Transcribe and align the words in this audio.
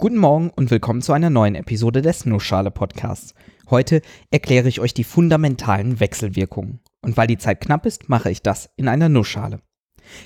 Guten 0.00 0.18
Morgen 0.18 0.50
und 0.50 0.70
willkommen 0.70 1.02
zu 1.02 1.12
einer 1.12 1.28
neuen 1.28 1.56
Episode 1.56 2.02
des 2.02 2.24
Nussschale 2.24 2.70
Podcasts. 2.70 3.34
Heute 3.68 4.00
erkläre 4.30 4.68
ich 4.68 4.78
euch 4.78 4.94
die 4.94 5.02
fundamentalen 5.02 5.98
Wechselwirkungen. 5.98 6.78
Und 7.02 7.16
weil 7.16 7.26
die 7.26 7.36
Zeit 7.36 7.60
knapp 7.60 7.84
ist, 7.84 8.08
mache 8.08 8.30
ich 8.30 8.40
das 8.40 8.70
in 8.76 8.86
einer 8.86 9.08
Nussschale. 9.08 9.60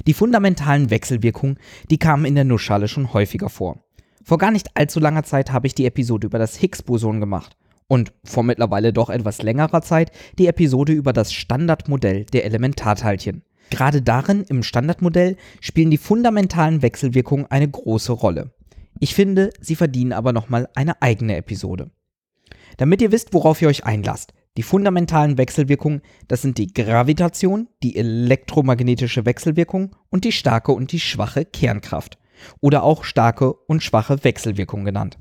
Die 0.06 0.12
fundamentalen 0.12 0.90
Wechselwirkungen, 0.90 1.58
die 1.90 1.96
kamen 1.96 2.26
in 2.26 2.34
der 2.34 2.44
Nussschale 2.44 2.86
schon 2.86 3.14
häufiger 3.14 3.48
vor. 3.48 3.82
Vor 4.22 4.36
gar 4.36 4.50
nicht 4.50 4.76
allzu 4.76 5.00
langer 5.00 5.22
Zeit 5.22 5.52
habe 5.52 5.66
ich 5.66 5.74
die 5.74 5.86
Episode 5.86 6.26
über 6.26 6.38
das 6.38 6.56
Higgs-Boson 6.56 7.18
gemacht 7.18 7.56
und 7.88 8.12
vor 8.24 8.42
mittlerweile 8.42 8.92
doch 8.92 9.08
etwas 9.08 9.40
längerer 9.40 9.80
Zeit 9.80 10.12
die 10.38 10.48
Episode 10.48 10.92
über 10.92 11.14
das 11.14 11.32
Standardmodell 11.32 12.26
der 12.26 12.44
Elementarteilchen. 12.44 13.42
Gerade 13.70 14.02
darin, 14.02 14.44
im 14.50 14.64
Standardmodell, 14.64 15.38
spielen 15.62 15.90
die 15.90 15.96
fundamentalen 15.96 16.82
Wechselwirkungen 16.82 17.46
eine 17.50 17.70
große 17.70 18.12
Rolle. 18.12 18.52
Ich 19.00 19.14
finde, 19.14 19.50
sie 19.60 19.76
verdienen 19.76 20.12
aber 20.12 20.32
nochmal 20.32 20.68
eine 20.74 21.00
eigene 21.02 21.36
Episode. 21.36 21.90
Damit 22.76 23.02
ihr 23.02 23.12
wisst, 23.12 23.34
worauf 23.34 23.60
ihr 23.62 23.68
euch 23.68 23.84
einlasst. 23.84 24.32
Die 24.56 24.62
fundamentalen 24.62 25.38
Wechselwirkungen, 25.38 26.02
das 26.28 26.42
sind 26.42 26.58
die 26.58 26.72
Gravitation, 26.72 27.68
die 27.82 27.96
elektromagnetische 27.96 29.24
Wechselwirkung 29.24 29.96
und 30.10 30.24
die 30.24 30.32
starke 30.32 30.72
und 30.72 30.92
die 30.92 31.00
schwache 31.00 31.44
Kernkraft. 31.46 32.18
Oder 32.60 32.82
auch 32.82 33.04
starke 33.04 33.54
und 33.54 33.82
schwache 33.82 34.24
Wechselwirkung 34.24 34.84
genannt. 34.84 35.18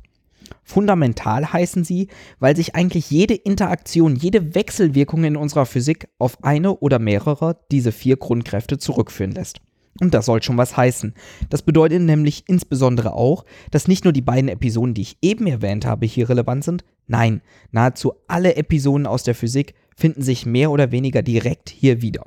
Fundamental 0.64 1.54
heißen 1.54 1.84
sie, 1.84 2.10
weil 2.40 2.56
sich 2.56 2.76
eigentlich 2.76 3.10
jede 3.10 3.36
Interaktion, 3.36 4.16
jede 4.16 4.54
Wechselwirkung 4.54 5.24
in 5.24 5.38
unserer 5.38 5.66
Physik 5.66 6.10
auf 6.18 6.44
eine 6.44 6.78
oder 6.78 7.00
mehrere 7.00 7.58
diese 7.72 7.92
vier 7.92 8.18
Grundkräfte 8.18 8.78
zurückführen 8.78 9.32
lässt. 9.32 9.62
Und 10.00 10.14
das 10.14 10.26
soll 10.26 10.42
schon 10.42 10.58
was 10.58 10.78
heißen. 10.78 11.14
Das 11.50 11.62
bedeutet 11.62 12.02
nämlich 12.02 12.46
insbesondere 12.48 13.14
auch, 13.14 13.46
dass 13.72 13.88
nicht 13.88 14.04
nur 14.04 14.14
die 14.14 14.22
beiden 14.22 14.50
Episoden, 14.50 14.94
die 14.94 15.02
ich 15.02 15.18
eben 15.22 15.48
erwähnt 15.48 15.86
habe, 15.86 16.06
hier 16.06 16.30
relevant 16.30 16.64
sind. 16.64 16.84
Nein, 17.08 17.42
nahezu 17.72 18.14
alle 18.28 18.56
Episoden 18.56 19.06
aus 19.06 19.24
der 19.24 19.36
Physik 19.36 19.76
finden 19.96 20.22
sich 20.22 20.46
mehr 20.46 20.72
oder 20.72 20.92
weniger 20.92 21.22
direkt 21.22 21.70
hier 21.70 22.02
wieder. 22.02 22.24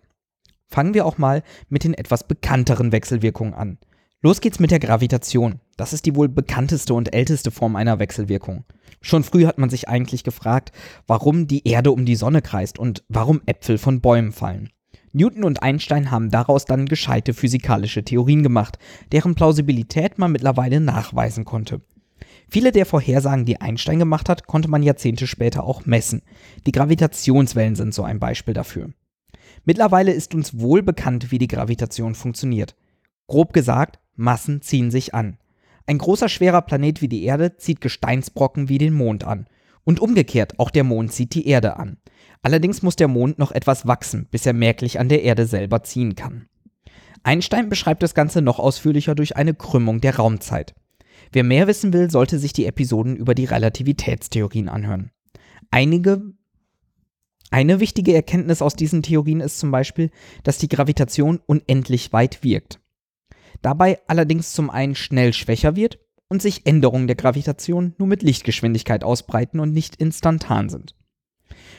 Fangen 0.68 0.94
wir 0.94 1.06
auch 1.06 1.18
mal 1.18 1.42
mit 1.68 1.84
den 1.84 1.94
etwas 1.94 2.26
bekannteren 2.26 2.92
Wechselwirkungen 2.92 3.54
an. 3.54 3.78
Los 4.22 4.40
geht's 4.40 4.58
mit 4.58 4.70
der 4.70 4.78
Gravitation. 4.78 5.60
Das 5.76 5.92
ist 5.92 6.06
die 6.06 6.16
wohl 6.16 6.28
bekannteste 6.28 6.94
und 6.94 7.14
älteste 7.14 7.50
Form 7.50 7.76
einer 7.76 7.98
Wechselwirkung. 7.98 8.64
Schon 9.02 9.22
früh 9.22 9.44
hat 9.44 9.58
man 9.58 9.68
sich 9.68 9.88
eigentlich 9.88 10.24
gefragt, 10.24 10.72
warum 11.06 11.46
die 11.46 11.68
Erde 11.68 11.92
um 11.92 12.06
die 12.06 12.16
Sonne 12.16 12.40
kreist 12.40 12.78
und 12.78 13.04
warum 13.08 13.42
Äpfel 13.44 13.76
von 13.76 14.00
Bäumen 14.00 14.32
fallen. 14.32 14.70
Newton 15.14 15.44
und 15.44 15.62
Einstein 15.62 16.10
haben 16.10 16.30
daraus 16.30 16.64
dann 16.64 16.86
gescheite 16.86 17.34
physikalische 17.34 18.02
Theorien 18.02 18.42
gemacht, 18.42 18.78
deren 19.12 19.36
Plausibilität 19.36 20.18
man 20.18 20.32
mittlerweile 20.32 20.80
nachweisen 20.80 21.44
konnte. 21.44 21.80
Viele 22.48 22.72
der 22.72 22.84
Vorhersagen, 22.84 23.44
die 23.44 23.60
Einstein 23.60 24.00
gemacht 24.00 24.28
hat, 24.28 24.46
konnte 24.48 24.68
man 24.68 24.82
Jahrzehnte 24.82 25.28
später 25.28 25.64
auch 25.64 25.86
messen. 25.86 26.22
Die 26.66 26.72
Gravitationswellen 26.72 27.76
sind 27.76 27.94
so 27.94 28.02
ein 28.02 28.18
Beispiel 28.18 28.54
dafür. 28.54 28.90
Mittlerweile 29.64 30.12
ist 30.12 30.34
uns 30.34 30.58
wohl 30.58 30.82
bekannt, 30.82 31.30
wie 31.30 31.38
die 31.38 31.48
Gravitation 31.48 32.14
funktioniert. 32.16 32.74
Grob 33.28 33.52
gesagt, 33.52 34.00
Massen 34.16 34.62
ziehen 34.62 34.90
sich 34.90 35.14
an. 35.14 35.38
Ein 35.86 35.98
großer 35.98 36.28
schwerer 36.28 36.62
Planet 36.62 37.02
wie 37.02 37.08
die 37.08 37.24
Erde 37.24 37.56
zieht 37.56 37.80
Gesteinsbrocken 37.80 38.68
wie 38.68 38.78
den 38.78 38.94
Mond 38.94 39.24
an. 39.24 39.46
Und 39.84 40.00
umgekehrt, 40.00 40.58
auch 40.58 40.70
der 40.70 40.84
Mond 40.84 41.12
zieht 41.12 41.34
die 41.34 41.46
Erde 41.46 41.76
an. 41.76 41.98
Allerdings 42.44 42.82
muss 42.82 42.94
der 42.94 43.08
Mond 43.08 43.38
noch 43.38 43.52
etwas 43.52 43.86
wachsen, 43.86 44.28
bis 44.30 44.44
er 44.44 44.52
merklich 44.52 45.00
an 45.00 45.08
der 45.08 45.22
Erde 45.22 45.46
selber 45.46 45.82
ziehen 45.82 46.14
kann. 46.14 46.46
Einstein 47.22 47.70
beschreibt 47.70 48.02
das 48.02 48.14
Ganze 48.14 48.42
noch 48.42 48.58
ausführlicher 48.58 49.14
durch 49.14 49.34
eine 49.36 49.54
Krümmung 49.54 50.02
der 50.02 50.16
Raumzeit. 50.16 50.74
Wer 51.32 51.42
mehr 51.42 51.66
wissen 51.66 51.94
will, 51.94 52.10
sollte 52.10 52.38
sich 52.38 52.52
die 52.52 52.66
Episoden 52.66 53.16
über 53.16 53.34
die 53.34 53.46
Relativitätstheorien 53.46 54.68
anhören. 54.68 55.10
Einige 55.70 56.34
eine 57.50 57.80
wichtige 57.80 58.14
Erkenntnis 58.14 58.60
aus 58.60 58.76
diesen 58.76 59.02
Theorien 59.02 59.40
ist 59.40 59.58
zum 59.58 59.70
Beispiel, 59.70 60.10
dass 60.42 60.58
die 60.58 60.68
Gravitation 60.68 61.40
unendlich 61.46 62.12
weit 62.12 62.44
wirkt. 62.44 62.78
Dabei 63.62 64.00
allerdings 64.06 64.52
zum 64.52 64.68
einen 64.68 64.96
schnell 64.96 65.32
schwächer 65.32 65.76
wird 65.76 65.98
und 66.28 66.42
sich 66.42 66.66
Änderungen 66.66 67.06
der 67.06 67.16
Gravitation 67.16 67.94
nur 67.96 68.08
mit 68.08 68.22
Lichtgeschwindigkeit 68.22 69.02
ausbreiten 69.02 69.60
und 69.60 69.72
nicht 69.72 69.96
instantan 69.96 70.68
sind. 70.68 70.94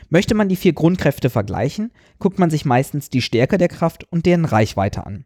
Möchte 0.09 0.35
man 0.35 0.49
die 0.49 0.55
vier 0.55 0.73
Grundkräfte 0.73 1.29
vergleichen, 1.29 1.91
guckt 2.19 2.39
man 2.39 2.49
sich 2.49 2.65
meistens 2.65 3.09
die 3.09 3.21
Stärke 3.21 3.57
der 3.57 3.67
Kraft 3.67 4.05
und 4.11 4.25
deren 4.25 4.45
Reichweite 4.45 5.05
an. 5.05 5.25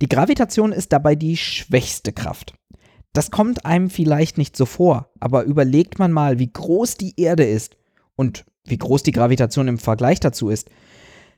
Die 0.00 0.08
Gravitation 0.08 0.72
ist 0.72 0.92
dabei 0.92 1.14
die 1.14 1.36
schwächste 1.36 2.12
Kraft. 2.12 2.54
Das 3.12 3.30
kommt 3.30 3.66
einem 3.66 3.90
vielleicht 3.90 4.38
nicht 4.38 4.56
so 4.56 4.66
vor, 4.66 5.10
aber 5.18 5.44
überlegt 5.44 5.98
man 5.98 6.12
mal, 6.12 6.38
wie 6.38 6.52
groß 6.52 6.96
die 6.96 7.20
Erde 7.20 7.44
ist 7.44 7.76
und 8.14 8.44
wie 8.64 8.78
groß 8.78 9.02
die 9.02 9.12
Gravitation 9.12 9.68
im 9.68 9.78
Vergleich 9.78 10.20
dazu 10.20 10.48
ist. 10.48 10.70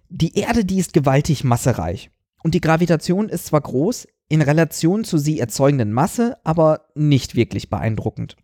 Die 0.09 0.37
Erde, 0.37 0.65
die 0.65 0.79
ist 0.79 0.93
gewaltig 0.93 1.45
massereich. 1.45 2.11
Und 2.43 2.55
die 2.55 2.61
Gravitation 2.61 3.29
ist 3.29 3.47
zwar 3.47 3.61
groß, 3.61 4.07
in 4.29 4.43
Relation 4.43 5.05
zu 5.05 5.19
sie 5.19 5.39
erzeugenden 5.39 5.93
Masse, 5.93 6.37
aber 6.45 6.89
nicht 6.95 7.35
wirklich 7.37 7.71
beeindruckend. 7.71 8.37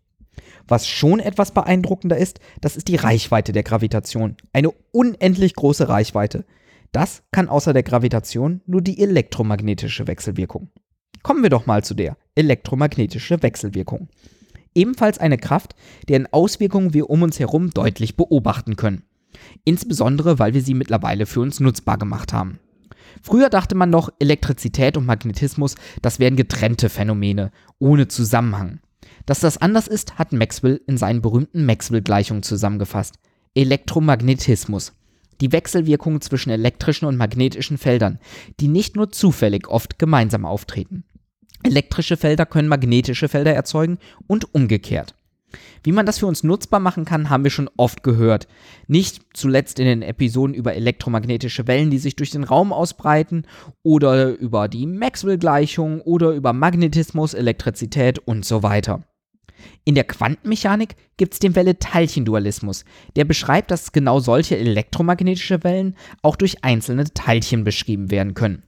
Was 0.67 0.87
schon 0.87 1.19
etwas 1.19 1.53
beeindruckender 1.53 2.17
ist, 2.17 2.39
das 2.61 2.75
ist 2.75 2.87
die 2.87 2.95
Reichweite 2.95 3.51
der 3.51 3.63
Gravitation. 3.63 4.37
Eine 4.53 4.71
unendlich 4.91 5.53
große 5.55 5.89
Reichweite. 5.89 6.45
Das 6.91 7.23
kann 7.31 7.49
außer 7.49 7.73
der 7.73 7.83
Gravitation 7.83 8.61
nur 8.65 8.81
die 8.81 8.99
elektromagnetische 8.99 10.07
Wechselwirkung. 10.07 10.69
Kommen 11.21 11.43
wir 11.43 11.49
doch 11.49 11.65
mal 11.65 11.83
zu 11.83 11.93
der 11.93 12.17
elektromagnetische 12.35 13.43
Wechselwirkung. 13.43 14.07
Ebenfalls 14.73 15.17
eine 15.17 15.37
Kraft, 15.37 15.75
deren 16.07 16.31
Auswirkungen 16.31 16.93
wir 16.93 17.09
um 17.09 17.23
uns 17.23 17.39
herum 17.39 17.71
deutlich 17.71 18.15
beobachten 18.15 18.75
können. 18.75 19.03
Insbesondere, 19.65 20.39
weil 20.39 20.53
wir 20.53 20.61
sie 20.61 20.73
mittlerweile 20.73 21.25
für 21.25 21.41
uns 21.41 21.59
nutzbar 21.59 21.97
gemacht 21.97 22.33
haben. 22.33 22.59
Früher 23.21 23.49
dachte 23.49 23.75
man 23.75 23.89
noch, 23.89 24.09
Elektrizität 24.19 24.95
und 24.95 25.05
Magnetismus, 25.05 25.75
das 26.01 26.19
wären 26.19 26.35
getrennte 26.35 26.89
Phänomene, 26.89 27.51
ohne 27.79 28.07
Zusammenhang. 28.07 28.79
Dass 29.25 29.39
das 29.39 29.57
anders 29.57 29.87
ist, 29.87 30.17
hat 30.17 30.33
Maxwell 30.33 30.81
in 30.87 30.97
seinen 30.97 31.21
berühmten 31.21 31.65
Maxwell-Gleichungen 31.65 32.43
zusammengefasst. 32.43 33.15
Elektromagnetismus. 33.55 34.93
Die 35.41 35.51
Wechselwirkungen 35.51 36.21
zwischen 36.21 36.49
elektrischen 36.49 37.05
und 37.05 37.17
magnetischen 37.17 37.77
Feldern, 37.77 38.19
die 38.59 38.67
nicht 38.67 38.95
nur 38.95 39.11
zufällig 39.11 39.67
oft 39.67 39.97
gemeinsam 39.99 40.45
auftreten. 40.45 41.05
Elektrische 41.63 42.17
Felder 42.17 42.45
können 42.45 42.67
magnetische 42.67 43.27
Felder 43.27 43.53
erzeugen 43.53 43.99
und 44.27 44.53
umgekehrt. 44.53 45.15
Wie 45.83 45.91
man 45.91 46.05
das 46.05 46.19
für 46.19 46.27
uns 46.27 46.43
nutzbar 46.43 46.79
machen 46.79 47.05
kann, 47.05 47.29
haben 47.29 47.43
wir 47.43 47.51
schon 47.51 47.69
oft 47.77 48.03
gehört. 48.03 48.47
Nicht 48.87 49.21
zuletzt 49.33 49.79
in 49.79 49.85
den 49.85 50.01
Episoden 50.01 50.53
über 50.53 50.75
elektromagnetische 50.75 51.67
Wellen, 51.67 51.89
die 51.89 51.97
sich 51.97 52.15
durch 52.15 52.31
den 52.31 52.43
Raum 52.43 52.73
ausbreiten, 52.73 53.43
oder 53.83 54.29
über 54.29 54.67
die 54.67 54.85
Maxwell-Gleichung 54.85 56.01
oder 56.01 56.31
über 56.31 56.53
Magnetismus, 56.53 57.33
Elektrizität 57.33 58.19
und 58.19 58.45
so 58.45 58.63
weiter. 58.63 59.01
In 59.83 59.95
der 59.95 60.05
Quantenmechanik 60.05 60.95
gibt 61.17 61.33
es 61.33 61.39
den 61.39 61.55
Welle-Teilchen-Dualismus, 61.55 62.85
der 63.15 63.25
beschreibt, 63.25 63.71
dass 63.71 63.91
genau 63.91 64.19
solche 64.19 64.57
elektromagnetische 64.57 65.63
Wellen 65.63 65.95
auch 66.21 66.35
durch 66.35 66.63
einzelne 66.63 67.05
Teilchen 67.13 67.63
beschrieben 67.63 68.11
werden 68.11 68.33
können. 68.33 68.63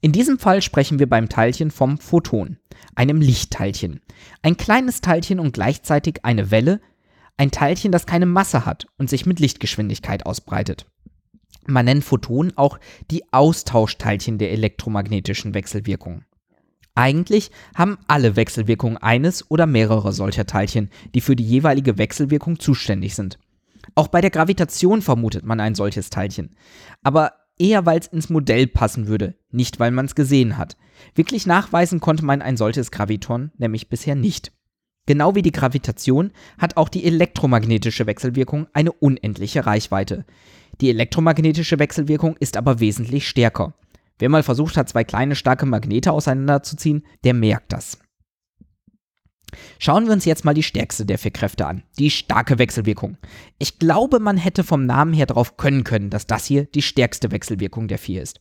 In 0.00 0.12
diesem 0.12 0.38
Fall 0.38 0.62
sprechen 0.62 0.98
wir 0.98 1.08
beim 1.08 1.28
Teilchen 1.28 1.70
vom 1.70 1.98
Photon, 1.98 2.58
einem 2.94 3.20
Lichtteilchen. 3.20 4.00
Ein 4.42 4.56
kleines 4.56 5.02
Teilchen 5.02 5.38
und 5.38 5.52
gleichzeitig 5.52 6.24
eine 6.24 6.50
Welle, 6.50 6.80
ein 7.36 7.50
Teilchen, 7.50 7.92
das 7.92 8.06
keine 8.06 8.26
Masse 8.26 8.64
hat 8.64 8.86
und 8.96 9.10
sich 9.10 9.26
mit 9.26 9.40
Lichtgeschwindigkeit 9.40 10.24
ausbreitet. 10.24 10.86
Man 11.66 11.84
nennt 11.84 12.04
Photonen 12.04 12.56
auch 12.56 12.78
die 13.10 13.30
Austauschteilchen 13.32 14.38
der 14.38 14.52
elektromagnetischen 14.52 15.52
Wechselwirkung. 15.52 16.24
Eigentlich 16.94 17.50
haben 17.76 17.98
alle 18.08 18.36
Wechselwirkungen 18.36 18.96
eines 18.96 19.50
oder 19.50 19.66
mehrere 19.66 20.12
solcher 20.12 20.46
Teilchen, 20.46 20.90
die 21.14 21.20
für 21.20 21.36
die 21.36 21.46
jeweilige 21.46 21.98
Wechselwirkung 21.98 22.58
zuständig 22.58 23.14
sind. 23.14 23.38
Auch 23.94 24.08
bei 24.08 24.20
der 24.20 24.30
Gravitation 24.30 25.02
vermutet 25.02 25.44
man 25.44 25.60
ein 25.60 25.74
solches 25.74 26.10
Teilchen. 26.10 26.56
Aber 27.02 27.32
eher 27.60 27.86
weil 27.86 28.00
es 28.00 28.06
ins 28.06 28.30
Modell 28.30 28.66
passen 28.66 29.06
würde, 29.06 29.34
nicht 29.50 29.78
weil 29.78 29.90
man 29.90 30.06
es 30.06 30.14
gesehen 30.14 30.56
hat. 30.56 30.76
Wirklich 31.14 31.46
nachweisen 31.46 32.00
konnte 32.00 32.24
man 32.24 32.42
ein 32.42 32.56
solches 32.56 32.90
Graviton 32.90 33.52
nämlich 33.58 33.88
bisher 33.88 34.14
nicht. 34.16 34.52
Genau 35.06 35.34
wie 35.34 35.42
die 35.42 35.52
Gravitation 35.52 36.30
hat 36.58 36.76
auch 36.76 36.88
die 36.88 37.04
elektromagnetische 37.04 38.06
Wechselwirkung 38.06 38.66
eine 38.72 38.92
unendliche 38.92 39.66
Reichweite. 39.66 40.24
Die 40.80 40.88
elektromagnetische 40.88 41.78
Wechselwirkung 41.78 42.36
ist 42.38 42.56
aber 42.56 42.80
wesentlich 42.80 43.28
stärker. 43.28 43.74
Wer 44.18 44.28
mal 44.28 44.42
versucht 44.42 44.76
hat, 44.76 44.88
zwei 44.88 45.04
kleine 45.04 45.34
starke 45.34 45.66
Magnete 45.66 46.12
auseinanderzuziehen, 46.12 47.04
der 47.24 47.34
merkt 47.34 47.72
das. 47.72 47.98
Schauen 49.78 50.06
wir 50.06 50.12
uns 50.12 50.24
jetzt 50.24 50.44
mal 50.44 50.54
die 50.54 50.62
stärkste 50.62 51.06
der 51.06 51.18
vier 51.18 51.30
Kräfte 51.30 51.66
an, 51.66 51.82
die 51.98 52.10
starke 52.10 52.58
Wechselwirkung. 52.58 53.16
Ich 53.58 53.78
glaube, 53.78 54.20
man 54.20 54.36
hätte 54.36 54.64
vom 54.64 54.86
Namen 54.86 55.12
her 55.12 55.26
darauf 55.26 55.56
können 55.56 55.84
können, 55.84 56.10
dass 56.10 56.26
das 56.26 56.46
hier 56.46 56.64
die 56.64 56.82
stärkste 56.82 57.30
Wechselwirkung 57.30 57.88
der 57.88 57.98
vier 57.98 58.22
ist. 58.22 58.40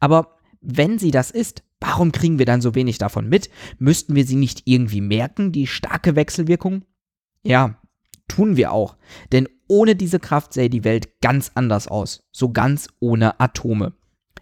Aber 0.00 0.38
wenn 0.60 0.98
sie 0.98 1.10
das 1.10 1.30
ist, 1.30 1.62
warum 1.80 2.12
kriegen 2.12 2.38
wir 2.38 2.46
dann 2.46 2.60
so 2.60 2.74
wenig 2.74 2.98
davon 2.98 3.28
mit? 3.28 3.50
Müssten 3.78 4.14
wir 4.14 4.26
sie 4.26 4.36
nicht 4.36 4.62
irgendwie 4.64 5.00
merken, 5.00 5.52
die 5.52 5.66
starke 5.66 6.16
Wechselwirkung? 6.16 6.84
Ja, 7.42 7.80
tun 8.28 8.56
wir 8.56 8.72
auch. 8.72 8.96
Denn 9.32 9.48
ohne 9.68 9.96
diese 9.96 10.18
Kraft 10.18 10.52
sähe 10.52 10.70
die 10.70 10.84
Welt 10.84 11.20
ganz 11.20 11.52
anders 11.54 11.88
aus, 11.88 12.24
so 12.32 12.52
ganz 12.52 12.88
ohne 13.00 13.40
Atome. 13.40 13.94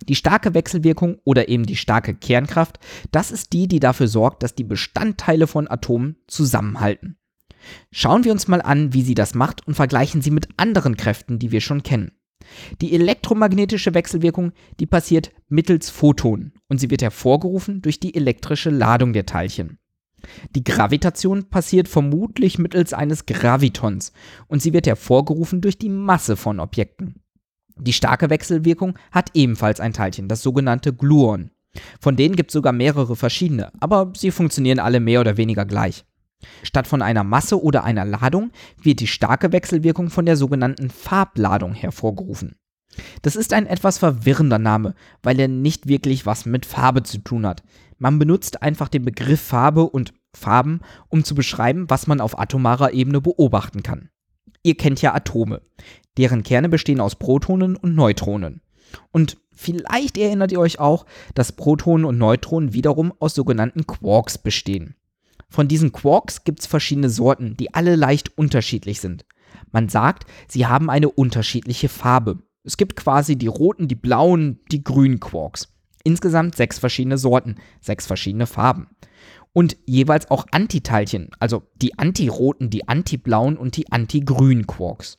Die 0.09 0.15
starke 0.15 0.55
Wechselwirkung 0.55 1.19
oder 1.25 1.49
eben 1.49 1.65
die 1.65 1.77
starke 1.77 2.15
Kernkraft, 2.15 2.79
das 3.11 3.31
ist 3.31 3.53
die, 3.53 3.69
die 3.69 3.81
dafür 3.81 4.09
sorgt, 4.09 4.43
dass 4.43 4.55
die 4.55 4.65
Bestandteile 4.65 5.47
von 5.47 5.69
Atomen 5.69 6.17
zusammenhalten. 6.27 7.17
Schauen 7.91 8.25
wir 8.25 8.33
uns 8.33 8.49
mal 8.49 8.61
an, 8.61 8.93
wie 8.93 9.03
sie 9.03 9.15
das 9.15 9.35
macht 9.35 9.67
und 9.67 9.75
vergleichen 9.75 10.21
sie 10.21 10.31
mit 10.31 10.49
anderen 10.57 10.97
Kräften, 10.97 11.39
die 11.39 11.51
wir 11.51 11.61
schon 11.61 11.83
kennen. 11.83 12.13
Die 12.83 12.93
elektromagnetische 12.95 13.95
Wechselwirkung, 13.95 14.53
die 14.79 14.87
passiert 14.87 15.33
mittels 15.49 15.89
Photonen 15.89 16.53
und 16.69 16.79
sie 16.79 16.91
wird 16.91 17.01
hervorgerufen 17.01 17.81
durch 17.81 18.01
die 18.01 18.15
elektrische 18.15 18.71
Ladung 18.71 19.15
der 19.15 19.25
Teilchen. 19.25 19.79
Die 20.55 20.65
Gravitation 20.65 21.49
passiert 21.51 21.89
vermutlich 21.89 22.59
mittels 22.59 22.93
eines 22.93 23.27
Gravitons 23.27 24.13
und 24.47 24.63
sie 24.63 24.73
wird 24.73 24.87
hervorgerufen 24.87 25.61
durch 25.61 25.79
die 25.79 25.91
Masse 25.91 26.37
von 26.37 26.61
Objekten. 26.61 27.24
Die 27.77 27.93
starke 27.93 28.31
Wechselwirkung 28.31 28.99
hat 29.11 29.31
ebenfalls 29.35 29.81
ein 29.81 29.93
Teilchen, 29.93 30.29
das 30.29 30.43
sogenannte 30.43 30.93
Gluon. 30.93 31.51
Von 32.01 32.17
denen 32.17 32.37
gibt 32.37 32.51
es 32.51 32.55
sogar 32.55 32.73
mehrere 32.73 33.17
verschiedene, 33.17 33.73
aber 33.81 34.13
sie 34.17 34.31
funktionieren 34.31 34.79
alle 34.79 35.01
mehr 35.01 35.21
oder 35.21 35.37
weniger 35.37 35.65
gleich. 35.65 36.05
Statt 36.63 36.87
von 36.87 37.03
einer 37.03 37.25
Masse 37.25 37.63
oder 37.63 37.85
einer 37.85 38.05
Ladung 38.05 38.53
wird 38.81 39.01
die 39.01 39.07
starke 39.07 39.53
Wechselwirkung 39.53 40.11
von 40.11 40.27
der 40.27 40.37
sogenannten 40.37 40.91
Farbladung 40.91 41.75
hervorgerufen. 41.75 42.57
Das 43.23 43.35
ist 43.35 43.53
ein 43.53 43.67
etwas 43.67 43.99
verwirrender 43.99 44.59
Name, 44.59 44.95
weil 45.23 45.41
er 45.41 45.49
nicht 45.49 45.89
wirklich 45.89 46.27
was 46.27 46.47
mit 46.47 46.67
Farbe 46.67 47.03
zu 47.03 47.19
tun 47.19 47.47
hat. 47.47 47.63
Man 47.99 48.19
benutzt 48.19 48.63
einfach 48.63 48.89
den 48.89 49.05
Begriff 49.05 49.41
Farbe 49.41 49.85
und 49.85 50.13
Farben, 50.37 50.81
um 51.09 51.25
zu 51.25 51.35
beschreiben, 51.35 51.87
was 51.89 52.07
man 52.07 52.21
auf 52.21 52.39
atomarer 52.39 52.93
Ebene 52.93 53.21
beobachten 53.21 53.83
kann. 53.83 54.11
Ihr 54.65 54.77
kennt 54.77 55.03
ja 55.03 55.15
Atome. 55.15 55.61
Deren 56.17 56.43
Kerne 56.43 56.69
bestehen 56.69 57.01
aus 57.01 57.17
Protonen 57.17 57.77
und 57.77 57.95
Neutronen. 57.95 58.63
Und 59.13 59.37
vielleicht 59.53 60.17
erinnert 60.17 60.53
ihr 60.53 60.59
euch 60.59 60.81
auch, 60.81 61.07
dass 61.35 61.53
Protonen 61.53 62.05
und 62.05 62.19
Neutronen 62.19 62.73
wiederum 62.73 63.13
aus 63.19 63.35
sogenannten 63.35 63.87
Quarks 63.87 64.39
bestehen. 64.39 64.97
Von 65.51 65.69
diesen 65.69 65.93
Quarks 65.93 66.45
gibt 66.45 66.61
es 66.61 66.67
verschiedene 66.67 67.11
Sorten, 67.11 67.57
die 67.59 67.75
alle 67.75 67.95
leicht 67.95 68.37
unterschiedlich 68.39 69.01
sind. 69.01 69.27
Man 69.71 69.89
sagt, 69.89 70.25
sie 70.49 70.67
haben 70.67 70.89
eine 70.89 71.11
unterschiedliche 71.11 71.89
Farbe. 71.89 72.39
Es 72.65 72.79
gibt 72.79 72.97
quasi 72.97 73.37
die 73.37 73.49
roten, 73.49 73.87
die 73.87 73.95
blauen, 73.95 74.61
die 74.73 74.83
grünen 74.83 75.21
Quarks. 75.21 75.69
Insgesamt 76.05 76.57
sechs 76.57 76.79
verschiedene 76.79 77.19
Sorten, 77.19 77.57
sechs 77.81 78.07
verschiedene 78.07 78.47
Farben. 78.47 78.89
Und 79.55 79.77
jeweils 79.87 80.31
auch 80.31 80.47
Antiteilchen, 80.51 81.31
also 81.39 81.63
die 81.77 81.97
antiroten, 81.99 82.71
die 82.71 82.89
antiblauen 82.89 83.57
und 83.57 83.77
die 83.77 83.91
antigrünen 83.91 84.67
Quarks. 84.67 85.19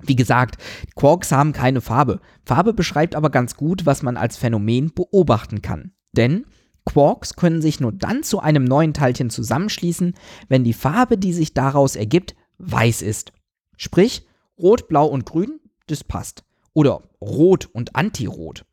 Wie 0.00 0.16
gesagt, 0.16 0.56
Quarks 0.96 1.32
haben 1.32 1.52
keine 1.52 1.80
Farbe. 1.80 2.20
Farbe 2.44 2.72
beschreibt 2.72 3.14
aber 3.14 3.30
ganz 3.30 3.56
gut, 3.56 3.84
was 3.84 4.02
man 4.02 4.16
als 4.16 4.38
Phänomen 4.38 4.92
beobachten 4.94 5.60
kann. 5.60 5.92
Denn 6.12 6.46
Quarks 6.86 7.36
können 7.36 7.60
sich 7.60 7.78
nur 7.78 7.92
dann 7.92 8.22
zu 8.22 8.40
einem 8.40 8.64
neuen 8.64 8.94
Teilchen 8.94 9.28
zusammenschließen, 9.28 10.14
wenn 10.48 10.64
die 10.64 10.72
Farbe, 10.72 11.18
die 11.18 11.34
sich 11.34 11.52
daraus 11.52 11.94
ergibt, 11.94 12.34
weiß 12.56 13.02
ist. 13.02 13.32
Sprich, 13.76 14.26
rot, 14.58 14.88
blau 14.88 15.06
und 15.06 15.26
grün, 15.26 15.60
das 15.88 16.04
passt. 16.04 16.42
Oder 16.72 17.02
rot 17.20 17.68
und 17.72 17.94
antirot. 17.96 18.64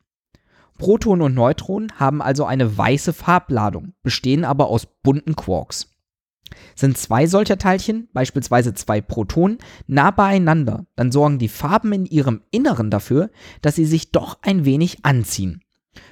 Protonen 0.78 1.22
und 1.22 1.34
Neutronen 1.34 1.92
haben 1.96 2.22
also 2.22 2.44
eine 2.44 2.76
weiße 2.76 3.12
Farbladung, 3.12 3.94
bestehen 4.02 4.44
aber 4.44 4.68
aus 4.68 4.86
bunten 5.02 5.36
Quarks. 5.36 5.88
Sind 6.74 6.96
zwei 6.96 7.26
solcher 7.26 7.58
Teilchen, 7.58 8.08
beispielsweise 8.12 8.74
zwei 8.74 9.00
Protonen, 9.00 9.58
nah 9.86 10.10
beieinander, 10.10 10.86
dann 10.94 11.10
sorgen 11.10 11.38
die 11.38 11.48
Farben 11.48 11.92
in 11.92 12.06
ihrem 12.06 12.42
Inneren 12.50 12.90
dafür, 12.90 13.30
dass 13.62 13.74
sie 13.74 13.84
sich 13.84 14.12
doch 14.12 14.38
ein 14.42 14.64
wenig 14.64 15.04
anziehen. 15.04 15.62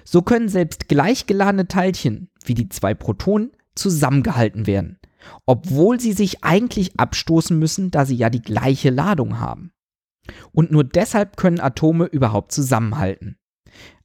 So 0.04 0.22
können 0.22 0.48
selbst 0.48 0.88
gleichgeladene 0.88 1.68
Teilchen, 1.68 2.30
wie 2.44 2.54
die 2.54 2.68
zwei 2.68 2.94
Protonen, 2.94 3.52
zusammengehalten 3.74 4.66
werden, 4.66 4.98
obwohl 5.46 5.98
sie 6.00 6.12
sich 6.12 6.44
eigentlich 6.44 6.98
abstoßen 6.98 7.58
müssen, 7.58 7.90
da 7.90 8.04
sie 8.04 8.16
ja 8.16 8.30
die 8.30 8.42
gleiche 8.42 8.90
Ladung 8.90 9.40
haben. 9.40 9.72
Und 10.52 10.70
nur 10.70 10.84
deshalb 10.84 11.36
können 11.36 11.60
Atome 11.60 12.06
überhaupt 12.06 12.52
zusammenhalten. 12.52 13.36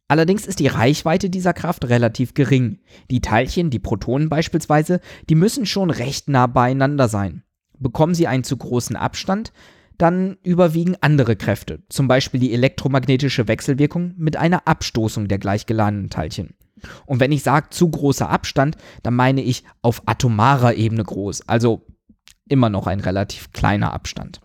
Allerdings 0.10 0.48
ist 0.48 0.60
die 0.60 0.68
Reichweite 0.68 1.30
dieser 1.30 1.54
Kraft 1.54 1.88
relativ 1.88 2.34
gering. 2.34 2.80
Die 3.12 3.22
Teilchen, 3.22 3.70
die 3.70 3.78
Protonen 3.78 4.28
beispielsweise, 4.28 5.02
die 5.30 5.36
müssen 5.36 5.68
schon 5.68 5.92
recht 5.92 6.28
nah 6.28 6.48
beieinander 6.48 7.08
sein. 7.08 7.44
Bekommen 7.78 8.16
sie 8.16 8.28
einen 8.28 8.44
zu 8.44 8.58
großen 8.58 8.96
Abstand, 8.96 9.54
dann 10.00 10.38
überwiegen 10.42 10.96
andere 11.02 11.36
Kräfte, 11.36 11.84
zum 11.90 12.08
Beispiel 12.08 12.40
die 12.40 12.54
elektromagnetische 12.54 13.48
Wechselwirkung 13.48 14.16
mit 14.18 14.36
einer 14.36 14.68
Abstoßung 14.68 15.28
der 15.28 15.38
gleichgeladenen 15.38 16.10
Teilchen. 16.10 16.56
Und 17.06 17.20
wenn 17.20 17.32
ich 17.32 17.44
sage 17.44 17.70
zu 17.70 17.90
großer 17.90 18.30
Abstand, 18.30 18.78
dann 19.04 19.14
meine 19.14 19.44
ich 19.44 19.64
auf 19.84 20.02
atomarer 20.08 20.74
Ebene 20.74 21.04
groß, 21.04 21.48
also 21.48 21.86
immer 22.48 22.70
noch 22.70 22.88
ein 22.88 23.00
relativ 23.00 23.52
kleiner 23.52 23.94
Abstand. 23.94 24.42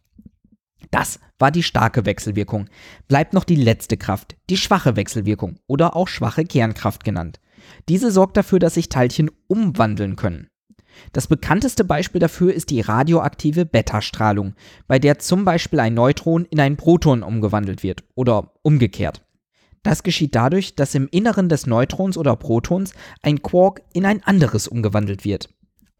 Das 0.94 1.18
war 1.40 1.50
die 1.50 1.64
starke 1.64 2.06
Wechselwirkung. 2.06 2.68
Bleibt 3.08 3.32
noch 3.32 3.42
die 3.42 3.56
letzte 3.56 3.96
Kraft, 3.96 4.36
die 4.48 4.56
schwache 4.56 4.94
Wechselwirkung 4.94 5.58
oder 5.66 5.96
auch 5.96 6.06
schwache 6.06 6.44
Kernkraft 6.44 7.02
genannt. 7.02 7.40
Diese 7.88 8.12
sorgt 8.12 8.36
dafür, 8.36 8.60
dass 8.60 8.74
sich 8.74 8.90
Teilchen 8.90 9.28
umwandeln 9.48 10.14
können. 10.14 10.46
Das 11.12 11.26
bekannteste 11.26 11.82
Beispiel 11.82 12.20
dafür 12.20 12.54
ist 12.54 12.70
die 12.70 12.80
radioaktive 12.80 13.66
Beta-Strahlung, 13.66 14.54
bei 14.86 15.00
der 15.00 15.18
zum 15.18 15.44
Beispiel 15.44 15.80
ein 15.80 15.94
Neutron 15.94 16.44
in 16.44 16.60
ein 16.60 16.76
Proton 16.76 17.24
umgewandelt 17.24 17.82
wird 17.82 18.04
oder 18.14 18.52
umgekehrt. 18.62 19.24
Das 19.82 20.04
geschieht 20.04 20.36
dadurch, 20.36 20.76
dass 20.76 20.94
im 20.94 21.08
Inneren 21.10 21.48
des 21.48 21.66
Neutrons 21.66 22.16
oder 22.16 22.36
Protons 22.36 22.94
ein 23.20 23.42
Quark 23.42 23.82
in 23.92 24.06
ein 24.06 24.22
anderes 24.22 24.68
umgewandelt 24.68 25.24
wird. 25.24 25.48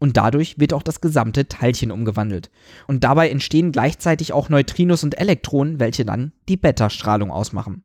Und 0.05 0.17
dadurch 0.17 0.59
wird 0.59 0.71
auch 0.71 0.83
das 0.83 1.01
gesamte 1.01 1.47
Teilchen 1.47 1.89
umgewandelt. 1.89 2.51
Und 2.85 3.03
dabei 3.03 3.27
entstehen 3.31 3.71
gleichzeitig 3.71 4.33
auch 4.33 4.49
Neutrinos 4.49 5.03
und 5.03 5.19
Elektronen, 5.19 5.79
welche 5.79 6.05
dann 6.05 6.31
die 6.47 6.57
Beta-Strahlung 6.57 7.31
ausmachen. 7.31 7.83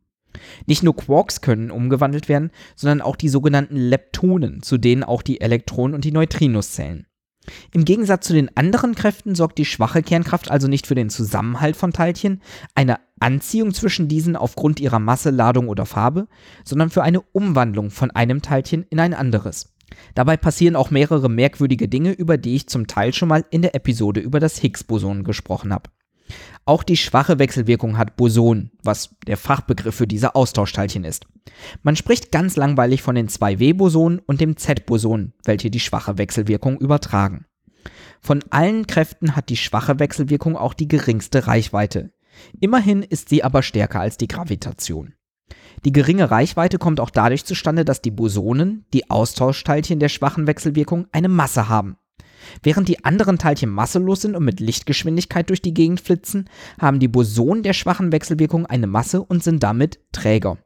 Nicht 0.67 0.83
nur 0.83 0.95
Quarks 0.95 1.41
können 1.41 1.71
umgewandelt 1.71 2.29
werden, 2.29 2.51
sondern 2.77 3.01
auch 3.01 3.17
die 3.17 3.31
sogenannten 3.31 3.77
Leptonen, 3.77 4.61
zu 4.61 4.77
denen 4.77 5.03
auch 5.03 5.23
die 5.23 5.41
Elektronen 5.41 5.95
und 5.95 6.05
die 6.05 6.13
Neutrinos 6.13 6.73
zählen. 6.73 7.07
Im 7.73 7.87
Gegensatz 7.87 8.27
zu 8.27 8.35
den 8.35 8.55
anderen 8.55 8.95
Kräften 8.95 9.35
sorgt 9.35 9.57
die 9.57 9.65
schwache 9.65 10.03
Kernkraft 10.03 10.51
also 10.51 10.69
nicht 10.69 10.87
für 10.87 10.95
den 10.95 11.09
Zusammenhalt 11.09 11.75
von 11.75 11.95
Teilchen, 11.95 12.43
eine 12.75 12.99
Anziehung 13.19 13.73
zwischen 13.73 14.09
diesen 14.09 14.37
aufgrund 14.37 14.79
ihrer 14.79 14.99
Masse, 14.99 15.31
Ladung 15.31 15.69
oder 15.69 15.87
Farbe, 15.87 16.29
sondern 16.67 16.91
für 16.91 17.03
eine 17.03 17.23
Umwandlung 17.23 17.91
von 17.91 18.11
einem 18.11 18.43
Teilchen 18.43 18.85
in 18.91 19.01
ein 19.01 19.15
anderes. 19.15 19.73
Dabei 20.15 20.37
passieren 20.37 20.77
auch 20.77 20.91
mehrere 20.91 21.29
merkwürdige 21.29 21.89
Dinge, 21.89 22.13
über 22.13 22.37
die 22.37 22.57
ich 22.57 22.69
zum 22.69 22.87
Teil 22.87 23.13
schon 23.13 23.29
mal 23.29 23.45
in 23.51 23.63
der 23.63 23.75
Episode 23.75 24.21
über 24.21 24.41
das 24.41 24.59
Higgs-Boson 24.59 25.25
gesprochen 25.25 25.73
habe. 25.73 25.91
Auch 26.65 26.83
die 26.83 26.97
schwache 26.97 27.39
Wechselwirkung 27.39 27.99
hat 27.99 28.17
Boson, 28.17 28.71
was 28.83 29.17
der 29.27 29.37
Fachbegriff 29.37 29.95
für 29.95 30.07
diese 30.07 30.35
Austauschteilchen 30.35 31.05
ist. 31.05 31.27
Man 31.83 31.97
spricht 31.97 32.31
ganz 32.31 32.57
langweilig 32.57 33.03
von 33.03 33.15
den 33.15 33.29
2W-Bosonen 33.29 34.21
und 34.21 34.41
dem 34.41 34.57
Z-Boson, 34.57 35.33
welche 35.45 35.71
die 35.71 35.81
schwache 35.81 36.19
Wechselwirkung 36.19 36.79
übertragen. 36.79 37.47
Von 38.21 38.45
allen 38.51 38.87
Kräften 38.87 39.35
hat 39.35 39.49
die 39.49 39.57
schwache 39.57 39.99
Wechselwirkung 39.99 40.57
auch 40.57 40.75
die 40.75 40.89
geringste 40.89 41.47
Reichweite. 41.47 42.13
Immerhin 42.61 43.03
ist 43.03 43.29
sie 43.29 43.43
aber 43.43 43.63
stärker 43.63 44.01
als 44.01 44.17
die 44.17 44.29
Gravitation. 44.29 45.15
Die 45.85 45.93
geringe 45.93 46.31
Reichweite 46.31 46.79
kommt 46.79 47.01
auch 47.01 47.11
dadurch 47.11 47.45
zustande, 47.45 47.85
dass 47.85 48.03
die 48.03 48.11
Bosonen, 48.11 48.85
die 48.93 49.11
Austauschteilchen 49.11 49.99
der 49.99 50.09
schwachen 50.09 50.47
Wechselwirkung, 50.47 51.07
eine 51.13 51.29
Masse 51.29 51.69
haben. 51.69 51.97
Während 52.63 52.89
die 52.89 53.05
anderen 53.05 53.39
Teilchen 53.39 53.71
masselos 53.71 54.23
sind 54.23 54.35
und 54.35 54.45
mit 54.45 54.61
Lichtgeschwindigkeit 54.61 55.49
durch 55.49 55.63
die 55.63 55.75
Gegend 55.75 56.01
flitzen, 56.01 56.49
haben 56.79 56.99
die 56.99 57.09
Bosonen 57.09 57.63
der 57.63 57.73
schwachen 57.73 58.13
Wechselwirkung 58.13 58.67
eine 58.67 58.87
Masse 58.87 59.23
und 59.23 59.43
sind 59.43 59.63
damit 59.63 60.01
träger. 60.13 60.59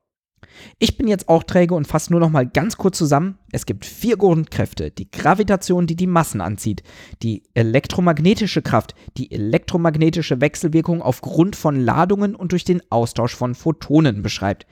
Ich 0.79 0.97
bin 0.97 1.09
jetzt 1.09 1.29
auch 1.29 1.43
träge 1.43 1.75
und 1.75 1.87
fasse 1.87 2.13
nur 2.13 2.21
noch 2.21 2.31
mal 2.31 2.47
ganz 2.47 2.77
kurz 2.77 2.99
zusammen. 2.99 3.39
Es 3.51 3.67
gibt 3.67 3.85
vier 3.85 4.17
Grundkräfte. 4.17 4.91
Die 4.91 5.11
Gravitation, 5.11 5.87
die 5.87 5.97
die 5.97 6.07
Massen 6.07 6.41
anzieht. 6.41 6.83
Die 7.23 7.43
elektromagnetische 7.55 8.63
Kraft, 8.63 8.95
die 9.17 9.33
elektromagnetische 9.33 10.41
Wechselwirkung 10.41 11.03
aufgrund 11.03 11.57
von 11.57 11.81
Ladungen 11.81 12.35
und 12.35 12.53
durch 12.53 12.65
den 12.65 12.83
Austausch 12.91 13.35
von 13.35 13.55
Photonen 13.55 14.23
beschreibt. 14.23 14.67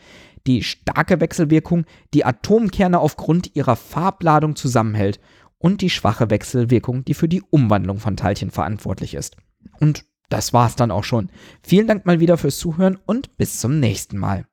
Die 0.47 0.63
starke 0.63 1.21
Wechselwirkung, 1.21 1.85
die 2.15 2.25
Atomkerne 2.25 2.99
aufgrund 3.01 3.55
ihrer 3.55 3.77
Farbladung 3.77 4.57
zusammenhält. 4.57 5.21
Und 5.59 5.81
die 5.81 5.91
schwache 5.91 6.29
Wechselwirkung, 6.31 7.05
die 7.05 7.15
für 7.15 7.29
die 7.29 7.43
Umwandlung 7.43 7.99
von 7.99 8.17
Teilchen 8.17 8.51
verantwortlich 8.51 9.15
ist. 9.15 9.37
Und 9.79 10.05
das 10.29 10.53
war's 10.53 10.77
dann 10.77 10.91
auch 10.91 11.05
schon. 11.05 11.31
Vielen 11.63 11.87
Dank 11.87 12.07
mal 12.07 12.19
wieder 12.19 12.37
fürs 12.37 12.59
Zuhören 12.59 12.99
und 13.07 13.37
bis 13.37 13.61
zum 13.61 13.79
nächsten 13.79 14.19
Mal. 14.19 14.47